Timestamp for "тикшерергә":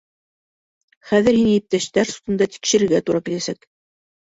2.57-3.05